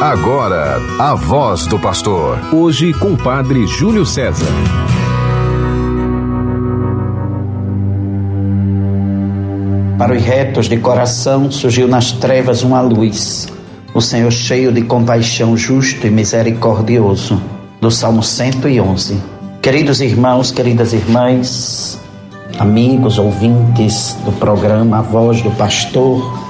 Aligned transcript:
Agora, 0.00 0.78
a 0.98 1.14
voz 1.14 1.66
do 1.66 1.78
pastor. 1.78 2.38
Hoje 2.54 2.94
com 2.94 3.12
o 3.12 3.18
padre 3.18 3.66
Júlio 3.66 4.06
César. 4.06 4.46
Para 9.98 10.14
os 10.16 10.22
retos 10.22 10.70
de 10.70 10.78
coração 10.78 11.50
surgiu 11.50 11.86
nas 11.86 12.12
trevas 12.12 12.62
uma 12.62 12.80
luz. 12.80 13.46
O 13.92 14.00
Senhor 14.00 14.30
cheio 14.30 14.72
de 14.72 14.80
compaixão, 14.80 15.54
justo 15.54 16.06
e 16.06 16.10
misericordioso. 16.10 17.38
Do 17.78 17.90
Salmo 17.90 18.22
111. 18.22 19.20
Queridos 19.60 20.00
irmãos, 20.00 20.50
queridas 20.50 20.94
irmãs, 20.94 22.00
amigos, 22.58 23.18
ouvintes 23.18 24.16
do 24.24 24.32
programa 24.32 25.00
A 25.00 25.02
Voz 25.02 25.42
do 25.42 25.50
Pastor, 25.50 26.40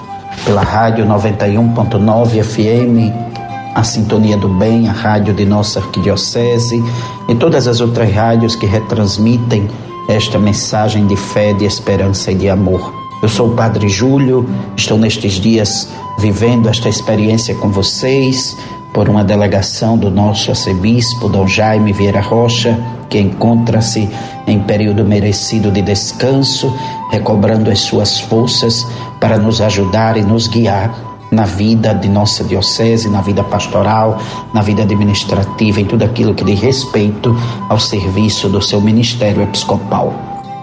pela 0.44 0.62
Rádio 0.62 1.04
91.9 1.04 2.44
FM, 2.44 3.29
a 3.74 3.82
Sintonia 3.82 4.36
do 4.36 4.48
Bem, 4.48 4.88
a 4.88 4.92
rádio 4.92 5.32
de 5.32 5.44
nossa 5.44 5.80
arquidiocese 5.80 6.82
e 7.28 7.34
todas 7.34 7.68
as 7.68 7.80
outras 7.80 8.12
rádios 8.12 8.56
que 8.56 8.66
retransmitem 8.66 9.68
esta 10.08 10.38
mensagem 10.38 11.06
de 11.06 11.16
fé, 11.16 11.52
de 11.52 11.64
esperança 11.64 12.32
e 12.32 12.34
de 12.34 12.48
amor. 12.48 12.92
Eu 13.22 13.28
sou 13.28 13.48
o 13.50 13.54
Padre 13.54 13.88
Júlio, 13.88 14.48
estou 14.76 14.98
nestes 14.98 15.34
dias 15.34 15.88
vivendo 16.18 16.68
esta 16.68 16.88
experiência 16.88 17.54
com 17.54 17.68
vocês 17.68 18.56
por 18.92 19.08
uma 19.08 19.22
delegação 19.22 19.96
do 19.96 20.10
nosso 20.10 20.50
arcebispo, 20.50 21.28
Dom 21.28 21.46
Jaime 21.46 21.92
Vieira 21.92 22.20
Rocha, 22.20 22.78
que 23.08 23.18
encontra-se 23.18 24.08
em 24.46 24.60
período 24.60 25.04
merecido 25.04 25.70
de 25.70 25.82
descanso, 25.82 26.74
recobrando 27.10 27.70
as 27.70 27.80
suas 27.80 28.18
forças 28.18 28.86
para 29.20 29.38
nos 29.38 29.60
ajudar 29.60 30.16
e 30.16 30.22
nos 30.22 30.48
guiar 30.48 31.09
na 31.30 31.44
vida 31.44 31.94
de 31.94 32.08
nossa 32.08 32.42
diocese, 32.44 33.08
na 33.08 33.20
vida 33.20 33.42
pastoral, 33.44 34.18
na 34.52 34.62
vida 34.62 34.82
administrativa, 34.82 35.80
em 35.80 35.84
tudo 35.84 36.04
aquilo 36.04 36.34
que 36.34 36.44
diz 36.44 36.60
respeito 36.60 37.36
ao 37.68 37.78
serviço 37.78 38.48
do 38.48 38.60
seu 38.60 38.80
ministério 38.80 39.42
episcopal. 39.42 40.12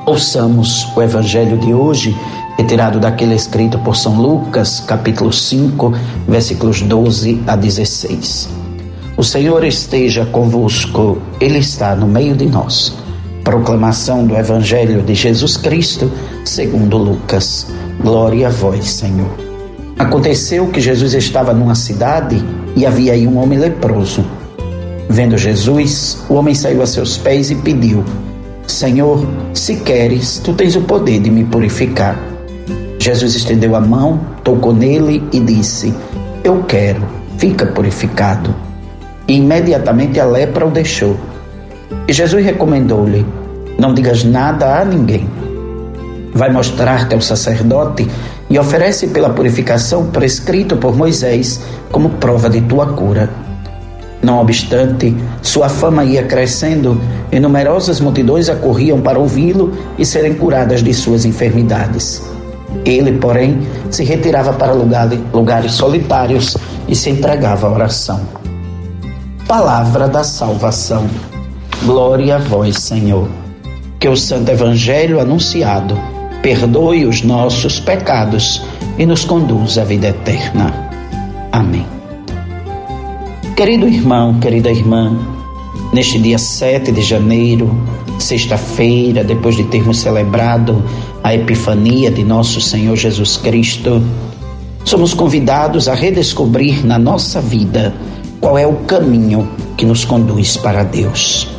Ouçamos 0.05 0.87
o 0.95 1.01
evangelho 1.01 1.57
de 1.57 1.73
hoje, 1.73 2.15
retirado 2.57 2.99
daquele 2.99 3.35
escrito 3.35 3.77
por 3.79 3.95
São 3.95 4.19
Lucas, 4.19 4.79
capítulo 4.79 5.31
5, 5.31 5.93
versículos 6.27 6.81
12 6.81 7.43
a 7.45 7.55
16. 7.55 8.49
O 9.17 9.23
Senhor 9.23 9.63
esteja 9.63 10.25
convosco, 10.25 11.17
Ele 11.41 11.59
está 11.59 11.95
no 11.95 12.07
meio 12.07 12.35
de 12.35 12.45
nós. 12.45 12.95
Proclamação 13.43 14.25
do 14.25 14.35
Evangelho 14.35 15.01
de 15.01 15.15
Jesus 15.15 15.57
Cristo, 15.57 16.11
segundo 16.45 16.97
Lucas. 16.97 17.67
Glória 18.01 18.47
a 18.47 18.51
vós, 18.51 18.87
Senhor. 18.89 19.46
Aconteceu 19.99 20.67
que 20.67 20.79
Jesus 20.79 21.15
estava 21.15 21.55
numa 21.55 21.73
cidade 21.73 22.43
e 22.75 22.85
havia 22.85 23.13
aí 23.13 23.27
um 23.27 23.37
homem 23.37 23.57
leproso. 23.57 24.23
Vendo 25.09 25.35
Jesus, 25.37 26.23
o 26.29 26.35
homem 26.35 26.53
saiu 26.53 26.83
a 26.83 26.85
seus 26.85 27.17
pés 27.17 27.49
e 27.49 27.55
pediu: 27.55 28.03
Senhor, 28.67 29.25
se 29.55 29.77
queres, 29.77 30.37
tu 30.37 30.53
tens 30.53 30.75
o 30.75 30.81
poder 30.81 31.19
de 31.19 31.31
me 31.31 31.43
purificar. 31.45 32.19
Jesus 32.99 33.35
estendeu 33.35 33.75
a 33.75 33.81
mão, 33.81 34.19
tocou 34.43 34.71
nele 34.71 35.23
e 35.33 35.39
disse: 35.39 35.91
Eu 36.43 36.61
quero, 36.63 37.01
fica 37.39 37.65
purificado. 37.65 38.53
E 39.27 39.37
imediatamente 39.37 40.19
a 40.19 40.25
lepra 40.25 40.67
o 40.67 40.69
deixou. 40.69 41.17
E 42.07 42.13
Jesus 42.13 42.45
recomendou-lhe: 42.45 43.25
Não 43.79 43.95
digas 43.95 44.23
nada 44.23 44.79
a 44.79 44.85
ninguém. 44.85 45.27
Vai 46.33 46.51
mostrar-te 46.51 47.15
ao 47.15 47.21
sacerdote 47.21 48.07
e 48.49 48.57
oferece 48.57 49.07
pela 49.07 49.29
purificação 49.29 50.07
prescrito 50.07 50.77
por 50.77 50.95
Moisés 50.95 51.59
como 51.91 52.11
prova 52.11 52.49
de 52.49 52.61
tua 52.61 52.87
cura. 52.87 53.29
Não 54.21 54.39
obstante, 54.39 55.15
sua 55.41 55.69
fama 55.69 56.03
ia 56.03 56.23
crescendo 56.23 56.99
e 57.31 57.39
numerosas 57.39 57.99
multidões 57.99 58.49
acorriam 58.49 58.99
para 58.99 59.19
ouvi-lo 59.19 59.77
e 59.97 60.05
serem 60.05 60.33
curadas 60.33 60.81
de 60.81 60.93
suas 60.93 61.23
enfermidades. 61.23 62.21
Ele, 62.83 63.13
porém, 63.13 63.67
se 63.91 64.03
retirava 64.03 64.53
para 64.53 64.73
lugares 64.73 65.71
solitários 65.71 66.57
e 66.87 66.95
se 66.95 67.09
entregava 67.09 67.67
à 67.67 67.71
oração. 67.71 68.21
Palavra 69.47 70.07
da 70.07 70.23
salvação. 70.23 71.05
Glória 71.83 72.35
a 72.35 72.39
vós, 72.39 72.77
Senhor. 72.77 73.27
Que 73.99 74.09
o 74.09 74.15
Santo 74.15 74.49
Evangelho 74.49 75.19
anunciado 75.19 75.97
perdoe 76.41 77.05
os 77.05 77.21
nossos 77.21 77.79
pecados 77.79 78.61
e 78.97 79.05
nos 79.05 79.23
conduz 79.23 79.77
à 79.77 79.83
vida 79.83 80.07
eterna. 80.07 80.73
Amém. 81.51 81.85
Querido 83.55 83.87
irmão, 83.87 84.39
querida 84.39 84.69
irmã, 84.69 85.17
neste 85.91 86.19
dia 86.19 86.37
7 86.37 86.91
de 86.91 87.01
janeiro, 87.01 87.75
sexta-feira, 88.19 89.23
depois 89.23 89.55
de 89.55 89.63
termos 89.65 89.99
celebrado 89.99 90.83
a 91.23 91.33
Epifania 91.33 92.11
de 92.11 92.23
nosso 92.23 92.61
Senhor 92.61 92.95
Jesus 92.95 93.37
Cristo, 93.37 94.01
somos 94.85 95.13
convidados 95.13 95.87
a 95.87 95.93
redescobrir 95.93 96.85
na 96.85 96.99
nossa 96.99 97.41
vida 97.41 97.93
qual 98.39 98.57
é 98.57 98.67
o 98.67 98.75
caminho 98.85 99.49
que 99.75 99.85
nos 99.85 100.05
conduz 100.05 100.55
para 100.57 100.83
Deus. 100.83 101.56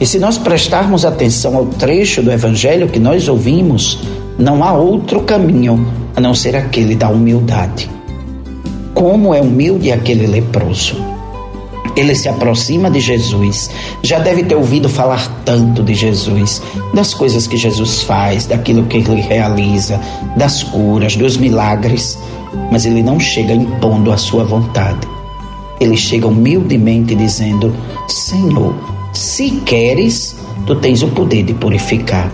E 0.00 0.06
se 0.06 0.18
nós 0.18 0.38
prestarmos 0.38 1.04
atenção 1.04 1.56
ao 1.56 1.66
trecho 1.66 2.22
do 2.22 2.30
Evangelho 2.30 2.88
que 2.88 3.00
nós 3.00 3.28
ouvimos, 3.28 3.98
não 4.38 4.62
há 4.62 4.72
outro 4.72 5.22
caminho 5.22 5.84
a 6.14 6.20
não 6.20 6.34
ser 6.34 6.54
aquele 6.54 6.94
da 6.94 7.08
humildade. 7.08 7.90
Como 8.94 9.34
é 9.34 9.40
humilde 9.40 9.90
aquele 9.90 10.26
leproso. 10.26 10.96
Ele 11.96 12.14
se 12.14 12.28
aproxima 12.28 12.88
de 12.88 13.00
Jesus, 13.00 13.68
já 14.04 14.20
deve 14.20 14.44
ter 14.44 14.54
ouvido 14.54 14.88
falar 14.88 15.42
tanto 15.44 15.82
de 15.82 15.94
Jesus, 15.94 16.62
das 16.94 17.12
coisas 17.12 17.48
que 17.48 17.56
Jesus 17.56 18.02
faz, 18.02 18.46
daquilo 18.46 18.84
que 18.84 18.98
ele 18.98 19.20
realiza, 19.20 20.00
das 20.36 20.62
curas, 20.62 21.16
dos 21.16 21.36
milagres, 21.36 22.16
mas 22.70 22.86
ele 22.86 23.02
não 23.02 23.18
chega 23.18 23.52
impondo 23.52 24.12
a 24.12 24.16
sua 24.16 24.44
vontade. 24.44 25.08
Ele 25.80 25.96
chega 25.96 26.28
humildemente 26.28 27.16
dizendo: 27.16 27.74
Senhor, 28.06 28.74
se 29.12 29.50
queres, 29.64 30.36
tu 30.66 30.74
tens 30.76 31.02
o 31.02 31.08
poder 31.08 31.42
de 31.42 31.54
purificar. 31.54 32.30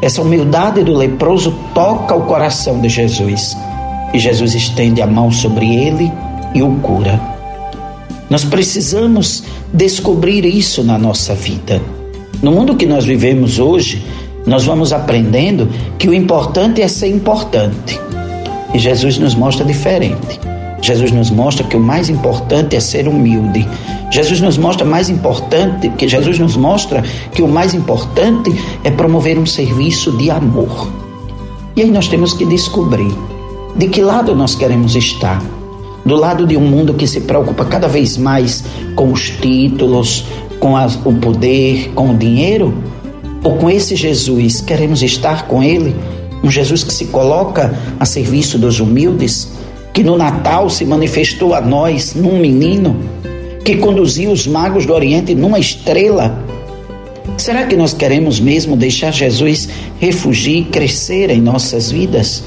Essa 0.00 0.22
humildade 0.22 0.82
do 0.82 0.94
leproso 0.94 1.54
toca 1.74 2.14
o 2.14 2.26
coração 2.26 2.80
de 2.80 2.88
Jesus 2.88 3.56
e 4.12 4.18
Jesus 4.18 4.54
estende 4.54 5.02
a 5.02 5.06
mão 5.06 5.30
sobre 5.30 5.74
ele 5.74 6.12
e 6.54 6.62
o 6.62 6.70
cura. 6.76 7.20
Nós 8.30 8.44
precisamos 8.44 9.44
descobrir 9.72 10.44
isso 10.44 10.82
na 10.82 10.98
nossa 10.98 11.34
vida. 11.34 11.80
No 12.42 12.52
mundo 12.52 12.76
que 12.76 12.86
nós 12.86 13.04
vivemos 13.04 13.58
hoje, 13.58 14.04
nós 14.46 14.64
vamos 14.64 14.92
aprendendo 14.92 15.68
que 15.98 16.08
o 16.08 16.14
importante 16.14 16.82
é 16.82 16.88
ser 16.88 17.08
importante. 17.08 17.98
E 18.72 18.78
Jesus 18.78 19.18
nos 19.18 19.34
mostra 19.34 19.64
diferente. 19.64 20.40
Jesus 20.84 21.10
nos 21.12 21.30
mostra 21.30 21.66
que 21.66 21.78
o 21.78 21.80
mais 21.80 22.10
importante 22.10 22.76
é 22.76 22.80
ser 22.80 23.08
humilde. 23.08 23.66
Jesus 24.10 24.42
nos 24.42 24.58
mostra 24.58 24.84
mais 24.84 25.08
importante, 25.08 25.88
que 25.88 26.06
Jesus 26.06 26.38
nos 26.38 26.58
mostra 26.58 27.02
que 27.32 27.40
o 27.40 27.48
mais 27.48 27.72
importante 27.72 28.54
é 28.84 28.90
promover 28.90 29.38
um 29.38 29.46
serviço 29.46 30.12
de 30.18 30.30
amor. 30.30 30.86
E 31.74 31.80
aí 31.80 31.90
nós 31.90 32.06
temos 32.06 32.34
que 32.34 32.44
descobrir 32.44 33.10
de 33.74 33.88
que 33.88 34.02
lado 34.02 34.34
nós 34.34 34.54
queremos 34.54 34.94
estar. 34.94 35.42
Do 36.04 36.16
lado 36.16 36.46
de 36.46 36.54
um 36.54 36.60
mundo 36.60 36.92
que 36.92 37.06
se 37.06 37.22
preocupa 37.22 37.64
cada 37.64 37.88
vez 37.88 38.18
mais 38.18 38.62
com 38.94 39.10
os 39.10 39.30
títulos, 39.30 40.26
com 40.60 40.74
o 41.08 41.14
poder, 41.14 41.92
com 41.94 42.10
o 42.10 42.14
dinheiro? 42.18 42.74
Ou 43.42 43.56
com 43.56 43.70
esse 43.70 43.96
Jesus, 43.96 44.60
queremos 44.60 45.02
estar 45.02 45.46
com 45.46 45.62
ele? 45.62 45.96
Um 46.42 46.50
Jesus 46.50 46.84
que 46.84 46.92
se 46.92 47.06
coloca 47.06 47.74
a 47.98 48.04
serviço 48.04 48.58
dos 48.58 48.80
humildes, 48.80 49.48
que 49.94 50.02
no 50.02 50.18
Natal 50.18 50.68
se 50.68 50.84
manifestou 50.84 51.54
a 51.54 51.60
nós 51.60 52.16
num 52.16 52.40
menino, 52.40 52.96
que 53.64 53.76
conduziu 53.76 54.32
os 54.32 54.44
magos 54.44 54.84
do 54.84 54.92
Oriente 54.92 55.36
numa 55.36 55.58
estrela. 55.58 56.36
Será 57.38 57.64
que 57.64 57.76
nós 57.76 57.94
queremos 57.94 58.40
mesmo 58.40 58.76
deixar 58.76 59.12
Jesus 59.12 59.68
refugir 60.00 60.58
e 60.58 60.64
crescer 60.64 61.30
em 61.30 61.40
nossas 61.40 61.92
vidas? 61.92 62.42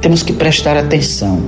Temos 0.00 0.22
que 0.22 0.32
prestar 0.32 0.78
atenção. 0.78 1.42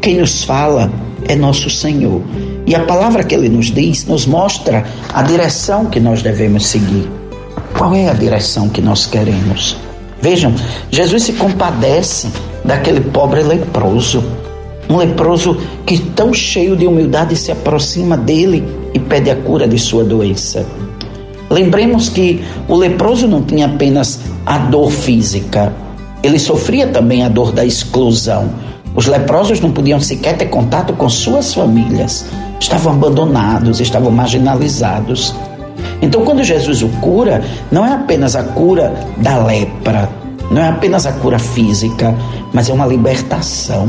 Quem 0.00 0.18
nos 0.18 0.44
fala 0.44 0.90
é 1.28 1.34
nosso 1.34 1.68
Senhor. 1.68 2.22
E 2.64 2.74
a 2.76 2.84
palavra 2.84 3.24
que 3.24 3.34
ele 3.34 3.48
nos 3.48 3.66
diz 3.66 4.06
nos 4.06 4.26
mostra 4.26 4.84
a 5.12 5.22
direção 5.22 5.86
que 5.86 5.98
nós 5.98 6.22
devemos 6.22 6.66
seguir. 6.68 7.10
Qual 7.76 7.94
é 7.96 8.08
a 8.08 8.14
direção 8.14 8.68
que 8.68 8.80
nós 8.80 9.06
queremos? 9.06 9.76
Vejam, 10.20 10.54
Jesus 10.88 11.24
se 11.24 11.32
compadece 11.32 12.28
daquele 12.64 13.00
pobre 13.00 13.42
leproso 13.42 14.22
um 14.92 14.98
leproso 14.98 15.56
que, 15.86 15.98
tão 15.98 16.32
cheio 16.32 16.76
de 16.76 16.86
humildade, 16.86 17.34
se 17.36 17.50
aproxima 17.50 18.16
dele 18.16 18.62
e 18.92 18.98
pede 18.98 19.30
a 19.30 19.36
cura 19.36 19.66
de 19.66 19.78
sua 19.78 20.04
doença. 20.04 20.64
Lembremos 21.50 22.08
que 22.08 22.42
o 22.68 22.76
leproso 22.76 23.26
não 23.26 23.42
tinha 23.42 23.66
apenas 23.66 24.20
a 24.46 24.58
dor 24.58 24.90
física, 24.90 25.72
ele 26.22 26.38
sofria 26.38 26.86
também 26.86 27.24
a 27.24 27.28
dor 27.28 27.52
da 27.52 27.64
exclusão, 27.64 28.50
Os 28.94 29.06
leprosos 29.06 29.60
não 29.60 29.70
podiam 29.70 29.98
sequer 29.98 30.36
ter 30.36 30.46
contato 30.46 30.92
com 30.92 31.08
suas 31.08 31.54
famílias. 31.54 32.26
Estavam 32.60 32.92
abandonados, 32.92 33.80
estavam 33.80 34.10
marginalizados. 34.10 35.34
Então, 36.02 36.24
quando 36.24 36.44
Jesus 36.44 36.82
o 36.82 36.88
cura, 37.00 37.42
não 37.70 37.86
é 37.86 37.94
apenas 37.94 38.36
a 38.36 38.42
cura 38.42 38.92
da 39.16 39.42
lepra, 39.44 40.08
não 40.50 40.60
é 40.60 40.68
apenas 40.68 41.06
a 41.06 41.12
cura 41.12 41.38
física, 41.38 42.14
mas 42.52 42.68
é 42.68 42.72
uma 42.72 42.86
libertação, 42.86 43.86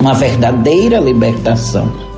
uma 0.00 0.14
verdadeira 0.14 0.98
libertação. 0.98 2.10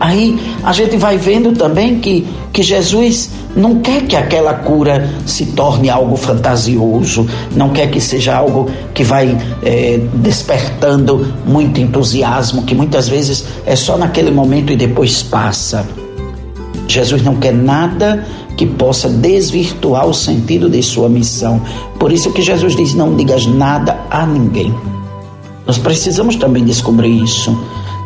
Aí 0.00 0.38
a 0.62 0.72
gente 0.72 0.96
vai 0.96 1.16
vendo 1.16 1.52
também 1.52 1.98
que, 1.98 2.26
que 2.52 2.62
Jesus 2.62 3.30
não 3.56 3.80
quer 3.80 4.02
que 4.02 4.16
aquela 4.16 4.52
cura 4.54 5.08
se 5.24 5.46
torne 5.46 5.88
algo 5.88 6.16
fantasioso, 6.16 7.26
não 7.54 7.70
quer 7.70 7.90
que 7.90 8.00
seja 8.00 8.36
algo 8.36 8.68
que 8.92 9.04
vai 9.04 9.36
é, 9.62 10.00
despertando 10.14 11.34
muito 11.46 11.80
entusiasmo, 11.80 12.64
que 12.64 12.74
muitas 12.74 13.08
vezes 13.08 13.44
é 13.64 13.76
só 13.76 13.96
naquele 13.96 14.30
momento 14.30 14.72
e 14.72 14.76
depois 14.76 15.22
passa. 15.22 15.86
Jesus 16.86 17.22
não 17.22 17.36
quer 17.36 17.54
nada 17.54 18.26
que 18.56 18.66
possa 18.66 19.08
desvirtuar 19.08 20.06
o 20.06 20.14
sentido 20.14 20.68
de 20.68 20.82
sua 20.82 21.08
missão. 21.08 21.60
Por 21.98 22.12
isso 22.12 22.32
que 22.32 22.42
Jesus 22.42 22.76
diz: 22.76 22.94
não 22.94 23.16
digas 23.16 23.46
nada 23.46 23.98
a 24.10 24.26
ninguém. 24.26 24.74
Nós 25.66 25.78
precisamos 25.78 26.36
também 26.36 26.64
descobrir 26.64 27.22
isso. 27.22 27.56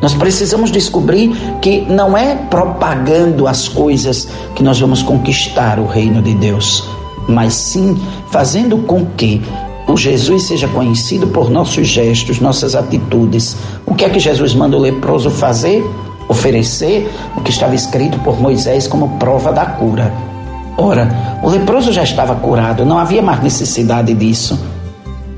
Nós 0.01 0.15
precisamos 0.15 0.71
descobrir 0.71 1.33
que 1.61 1.81
não 1.81 2.17
é 2.17 2.37
propagando 2.37 3.49
as 3.49 3.67
coisas 3.67 4.29
que 4.55 4.63
nós 4.63 4.79
vamos 4.79 5.03
conquistar 5.03 5.81
o 5.81 5.87
reino 5.87 6.23
de 6.23 6.35
Deus, 6.35 6.85
mas 7.29 7.55
sim 7.55 7.97
fazendo 8.31 8.79
com 8.79 9.05
que 9.05 9.43
o 9.89 9.97
Jesus 9.97 10.45
seja 10.45 10.69
conhecido 10.69 11.27
por 11.29 11.51
nossos 11.51 11.89
gestos, 11.89 12.39
nossas 12.39 12.77
atitudes. 12.77 13.57
O 13.87 13.95
que 13.95 14.05
é 14.05 14.09
que 14.09 14.21
Jesus 14.21 14.55
manda 14.55 14.77
o 14.77 14.81
leproso 14.81 15.31
fazer? 15.31 15.83
Oferecer 16.29 17.11
o 17.35 17.41
que 17.41 17.51
estava 17.51 17.75
escrito 17.75 18.19
por 18.21 18.39
Moisés 18.39 18.87
como 18.87 19.19
prova 19.19 19.51
da 19.51 19.65
cura. 19.65 20.13
Ora, 20.77 21.41
o 21.43 21.49
leproso 21.49 21.91
já 21.91 22.05
estava 22.05 22.37
curado, 22.37 22.85
não 22.85 22.99
havia 22.99 23.23
mais 23.23 23.43
necessidade 23.43 24.13
disso. 24.15 24.61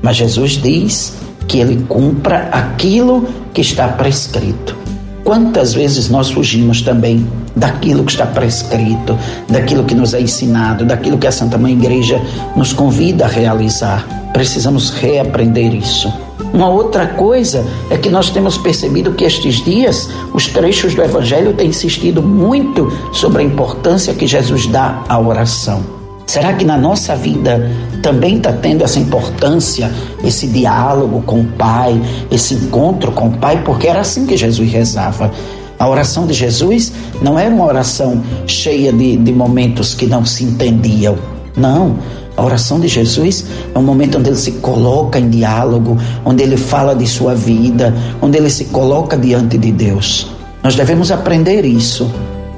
Mas 0.03 0.17
Jesus 0.17 0.51
diz 0.51 1.20
que 1.51 1.59
ele 1.59 1.83
cumpra 1.89 2.47
aquilo 2.49 3.27
que 3.53 3.59
está 3.59 3.85
prescrito. 3.89 4.73
Quantas 5.21 5.73
vezes 5.73 6.09
nós 6.09 6.31
fugimos 6.31 6.81
também 6.81 7.27
daquilo 7.53 8.05
que 8.05 8.13
está 8.13 8.25
prescrito, 8.25 9.19
daquilo 9.49 9.83
que 9.83 9.93
nos 9.93 10.13
é 10.13 10.21
ensinado, 10.21 10.85
daquilo 10.85 11.17
que 11.17 11.27
a 11.27 11.31
Santa 11.31 11.57
Mãe 11.57 11.73
Igreja 11.73 12.21
nos 12.55 12.71
convida 12.71 13.25
a 13.25 13.27
realizar? 13.27 14.07
Precisamos 14.31 14.91
reaprender 14.91 15.75
isso. 15.75 16.11
Uma 16.53 16.69
outra 16.69 17.05
coisa 17.05 17.65
é 17.89 17.97
que 17.97 18.09
nós 18.09 18.29
temos 18.29 18.57
percebido 18.57 19.11
que 19.11 19.25
estes 19.25 19.61
dias 19.65 20.09
os 20.33 20.47
trechos 20.47 20.95
do 20.95 21.01
Evangelho 21.01 21.53
têm 21.53 21.67
insistido 21.67 22.23
muito 22.23 22.89
sobre 23.11 23.41
a 23.41 23.45
importância 23.45 24.13
que 24.13 24.25
Jesus 24.25 24.67
dá 24.67 25.03
à 25.09 25.19
oração. 25.19 26.00
Será 26.31 26.53
que 26.53 26.63
na 26.63 26.77
nossa 26.77 27.13
vida 27.13 27.69
também 28.01 28.37
está 28.37 28.53
tendo 28.53 28.85
essa 28.85 28.97
importância, 28.97 29.91
esse 30.23 30.47
diálogo 30.47 31.21
com 31.23 31.41
o 31.41 31.45
Pai, 31.45 32.01
esse 32.31 32.53
encontro 32.53 33.11
com 33.11 33.27
o 33.27 33.37
Pai? 33.37 33.61
Porque 33.65 33.85
era 33.85 33.99
assim 33.99 34.25
que 34.25 34.37
Jesus 34.37 34.71
rezava. 34.71 35.29
A 35.77 35.89
oração 35.89 36.25
de 36.25 36.33
Jesus 36.33 36.93
não 37.21 37.37
era 37.37 37.53
uma 37.53 37.65
oração 37.65 38.23
cheia 38.47 38.93
de, 38.93 39.17
de 39.17 39.33
momentos 39.33 39.93
que 39.93 40.07
não 40.07 40.23
se 40.23 40.45
entendiam. 40.45 41.17
Não. 41.57 41.97
A 42.37 42.45
oração 42.45 42.79
de 42.79 42.87
Jesus 42.87 43.43
é 43.75 43.77
um 43.77 43.83
momento 43.83 44.17
onde 44.17 44.29
ele 44.29 44.37
se 44.37 44.53
coloca 44.53 45.19
em 45.19 45.29
diálogo, 45.29 45.97
onde 46.23 46.43
ele 46.43 46.55
fala 46.55 46.95
de 46.95 47.05
sua 47.07 47.35
vida, 47.35 47.93
onde 48.21 48.37
ele 48.37 48.49
se 48.49 48.63
coloca 48.65 49.17
diante 49.17 49.57
de 49.57 49.73
Deus. 49.73 50.27
Nós 50.63 50.77
devemos 50.77 51.11
aprender 51.11 51.65
isso. 51.65 52.09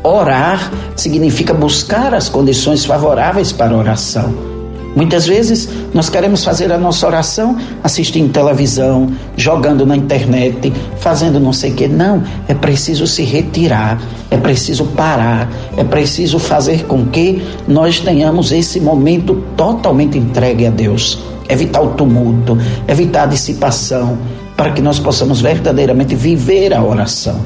Orar 0.03 0.69
significa 0.97 1.53
buscar 1.53 2.13
as 2.13 2.27
condições 2.27 2.83
favoráveis 2.83 3.53
para 3.53 3.73
a 3.73 3.77
oração. 3.77 4.53
Muitas 4.95 5.25
vezes 5.25 5.67
nós 5.93 6.09
queremos 6.09 6.43
fazer 6.43 6.71
a 6.71 6.77
nossa 6.77 7.07
oração 7.07 7.57
assistindo 7.83 8.31
televisão, 8.31 9.11
jogando 9.35 9.85
na 9.85 9.95
internet, 9.95 10.71
fazendo 10.99 11.39
não 11.39 11.53
sei 11.53 11.71
o 11.71 11.73
que. 11.73 11.87
Não, 11.87 12.21
é 12.47 12.53
preciso 12.53 13.07
se 13.07 13.23
retirar, 13.23 13.99
é 14.29 14.37
preciso 14.37 14.85
parar, 14.87 15.49
é 15.77 15.83
preciso 15.83 16.37
fazer 16.37 16.85
com 16.85 17.07
que 17.07 17.41
nós 17.67 17.99
tenhamos 17.99 18.51
esse 18.51 18.79
momento 18.79 19.41
totalmente 19.57 20.17
entregue 20.17 20.67
a 20.67 20.69
Deus. 20.69 21.19
Evitar 21.49 21.81
o 21.81 21.91
tumulto, 21.91 22.57
evitar 22.87 23.23
a 23.23 23.27
dissipação, 23.27 24.17
para 24.55 24.71
que 24.71 24.81
nós 24.81 24.99
possamos 24.99 25.41
verdadeiramente 25.41 26.13
viver 26.13 26.73
a 26.73 26.83
oração. 26.83 27.39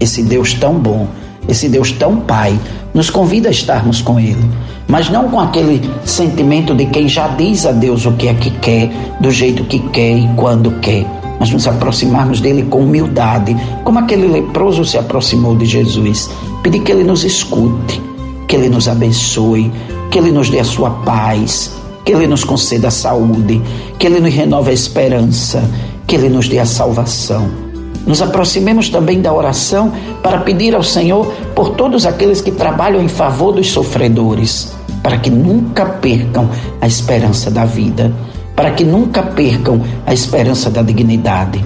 Esse 0.00 0.22
Deus 0.22 0.54
tão 0.54 0.74
bom 0.74 1.06
esse 1.48 1.68
Deus 1.68 1.92
tão 1.92 2.16
Pai, 2.20 2.58
nos 2.92 3.10
convida 3.10 3.48
a 3.48 3.52
estarmos 3.52 4.02
com 4.02 4.18
Ele, 4.18 4.44
mas 4.88 5.08
não 5.08 5.28
com 5.28 5.40
aquele 5.40 5.80
sentimento 6.04 6.74
de 6.74 6.86
quem 6.86 7.08
já 7.08 7.28
diz 7.28 7.66
a 7.66 7.72
Deus 7.72 8.06
o 8.06 8.12
que 8.12 8.28
é 8.28 8.34
que 8.34 8.50
quer, 8.50 8.90
do 9.20 9.30
jeito 9.30 9.64
que 9.64 9.78
quer 9.90 10.16
e 10.18 10.28
quando 10.36 10.72
quer, 10.80 11.06
mas 11.38 11.50
nos 11.50 11.66
aproximarmos 11.66 12.40
dele 12.40 12.64
com 12.64 12.80
humildade, 12.80 13.56
como 13.84 13.98
aquele 13.98 14.26
leproso 14.26 14.84
se 14.84 14.98
aproximou 14.98 15.56
de 15.56 15.64
Jesus, 15.64 16.30
pedir 16.62 16.80
que 16.80 16.92
Ele 16.92 17.04
nos 17.04 17.24
escute, 17.24 18.00
que 18.46 18.56
Ele 18.56 18.68
nos 18.68 18.88
abençoe, 18.88 19.72
que 20.10 20.18
Ele 20.18 20.32
nos 20.32 20.50
dê 20.50 20.60
a 20.60 20.64
sua 20.64 20.90
paz, 20.90 21.72
que 22.04 22.12
Ele 22.12 22.26
nos 22.26 22.44
conceda 22.44 22.88
a 22.88 22.90
saúde, 22.90 23.62
que 23.98 24.06
Ele 24.06 24.20
nos 24.20 24.34
renove 24.34 24.70
a 24.70 24.74
esperança, 24.74 25.62
que 26.06 26.16
Ele 26.16 26.28
nos 26.28 26.48
dê 26.48 26.58
a 26.58 26.66
salvação. 26.66 27.69
Nos 28.06 28.22
aproximemos 28.22 28.88
também 28.88 29.20
da 29.20 29.32
oração 29.32 29.92
para 30.22 30.38
pedir 30.38 30.74
ao 30.74 30.82
Senhor 30.82 31.26
por 31.54 31.70
todos 31.70 32.06
aqueles 32.06 32.40
que 32.40 32.50
trabalham 32.50 33.02
em 33.02 33.08
favor 33.08 33.52
dos 33.52 33.70
sofredores, 33.70 34.74
para 35.02 35.18
que 35.18 35.30
nunca 35.30 35.84
percam 35.84 36.48
a 36.80 36.86
esperança 36.86 37.50
da 37.50 37.64
vida, 37.64 38.12
para 38.56 38.70
que 38.72 38.84
nunca 38.84 39.22
percam 39.22 39.80
a 40.06 40.12
esperança 40.12 40.70
da 40.70 40.82
dignidade. 40.82 41.64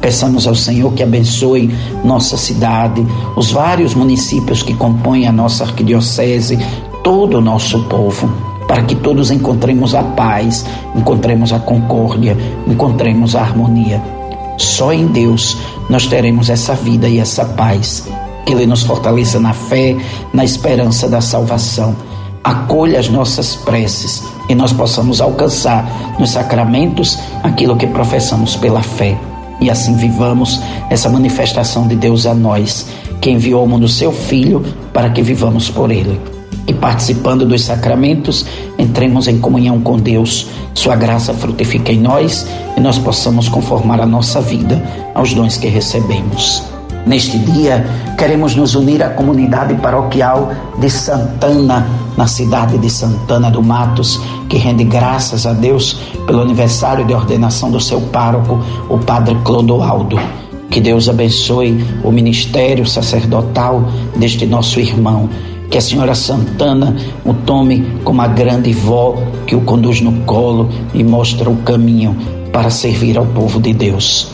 Peçamos 0.00 0.46
ao 0.46 0.54
Senhor 0.54 0.92
que 0.92 1.02
abençoe 1.02 1.74
nossa 2.04 2.36
cidade, 2.36 3.04
os 3.36 3.50
vários 3.50 3.94
municípios 3.94 4.62
que 4.62 4.74
compõem 4.74 5.26
a 5.26 5.32
nossa 5.32 5.64
arquidiocese, 5.64 6.58
todo 7.02 7.38
o 7.38 7.40
nosso 7.40 7.84
povo, 7.84 8.30
para 8.68 8.82
que 8.82 8.94
todos 8.94 9.30
encontremos 9.30 9.94
a 9.94 10.02
paz, 10.02 10.64
encontremos 10.94 11.52
a 11.52 11.58
concórdia, 11.58 12.36
encontremos 12.66 13.34
a 13.34 13.40
harmonia. 13.40 14.17
Só 14.58 14.92
em 14.92 15.06
Deus 15.06 15.56
nós 15.88 16.06
teremos 16.06 16.50
essa 16.50 16.74
vida 16.74 17.08
e 17.08 17.18
essa 17.18 17.44
paz. 17.44 18.06
Que 18.44 18.52
Ele 18.52 18.66
nos 18.66 18.82
fortaleça 18.82 19.38
na 19.38 19.52
fé, 19.52 19.96
na 20.32 20.44
esperança 20.44 21.08
da 21.08 21.20
salvação. 21.20 21.96
Acolha 22.42 22.98
as 22.98 23.08
nossas 23.08 23.56
preces 23.56 24.22
e 24.48 24.54
nós 24.54 24.72
possamos 24.72 25.20
alcançar 25.20 26.16
nos 26.18 26.30
sacramentos 26.30 27.18
aquilo 27.42 27.76
que 27.76 27.86
professamos 27.86 28.56
pela 28.56 28.82
fé. 28.82 29.18
E 29.60 29.70
assim 29.70 29.96
vivamos 29.96 30.60
essa 30.88 31.08
manifestação 31.08 31.86
de 31.86 31.96
Deus 31.96 32.26
a 32.26 32.34
nós, 32.34 32.86
que 33.20 33.30
enviou 33.30 33.60
ao 33.60 33.66
mundo 33.66 33.88
seu 33.88 34.12
Filho 34.12 34.64
para 34.92 35.10
que 35.10 35.20
vivamos 35.20 35.68
por 35.68 35.90
Ele 35.90 36.37
e 36.68 36.74
participando 36.74 37.46
dos 37.46 37.64
sacramentos, 37.64 38.44
entremos 38.78 39.26
em 39.26 39.38
comunhão 39.38 39.80
com 39.80 39.98
Deus. 39.98 40.46
Sua 40.74 40.94
graça 40.94 41.32
frutifique 41.32 41.92
em 41.92 41.98
nós 41.98 42.46
e 42.76 42.80
nós 42.80 42.98
possamos 42.98 43.48
conformar 43.48 44.00
a 44.00 44.06
nossa 44.06 44.40
vida 44.40 44.80
aos 45.14 45.32
dons 45.32 45.56
que 45.56 45.66
recebemos. 45.66 46.62
Neste 47.06 47.38
dia, 47.38 47.86
queremos 48.18 48.54
nos 48.54 48.74
unir 48.74 49.02
à 49.02 49.08
comunidade 49.08 49.74
paroquial 49.76 50.52
de 50.78 50.90
Santana, 50.90 51.88
na 52.18 52.26
cidade 52.26 52.76
de 52.76 52.90
Santana 52.90 53.50
do 53.50 53.62
Matos, 53.62 54.20
que 54.46 54.58
rende 54.58 54.84
graças 54.84 55.46
a 55.46 55.54
Deus 55.54 55.98
pelo 56.26 56.42
aniversário 56.42 57.06
de 57.06 57.14
ordenação 57.14 57.70
do 57.70 57.80
seu 57.80 58.00
pároco, 58.02 58.60
o 58.90 58.98
Padre 58.98 59.34
Clodoaldo. 59.42 60.20
Que 60.68 60.82
Deus 60.82 61.08
abençoe 61.08 61.82
o 62.04 62.12
ministério 62.12 62.86
sacerdotal 62.86 63.88
deste 64.14 64.44
nosso 64.44 64.78
irmão 64.78 65.30
que 65.70 65.78
a 65.78 65.80
senhora 65.80 66.14
Santana 66.14 66.96
o 67.24 67.34
tome 67.34 67.86
como 68.04 68.22
a 68.22 68.26
grande 68.26 68.72
vó 68.72 69.16
que 69.46 69.54
o 69.54 69.60
conduz 69.62 70.00
no 70.00 70.12
colo 70.24 70.68
e 70.94 71.02
mostra 71.04 71.48
o 71.48 71.56
caminho 71.58 72.16
para 72.52 72.70
servir 72.70 73.18
ao 73.18 73.26
povo 73.26 73.60
de 73.60 73.72
Deus. 73.72 74.32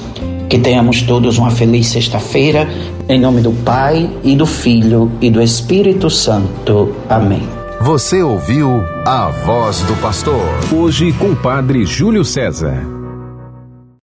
Que 0.48 0.58
tenhamos 0.58 1.02
todos 1.02 1.38
uma 1.38 1.50
feliz 1.50 1.88
sexta-feira, 1.88 2.68
em 3.08 3.18
nome 3.18 3.40
do 3.40 3.50
Pai 3.50 4.08
e 4.22 4.36
do 4.36 4.46
Filho 4.46 5.10
e 5.20 5.30
do 5.30 5.42
Espírito 5.42 6.08
Santo. 6.08 6.94
Amém. 7.08 7.42
Você 7.80 8.22
ouviu 8.22 8.82
a 9.04 9.28
voz 9.44 9.80
do 9.80 9.94
pastor. 10.00 10.40
Hoje 10.72 11.12
com 11.12 11.32
o 11.32 11.36
Padre 11.36 11.84
Júlio 11.84 12.24
César. 12.24 12.93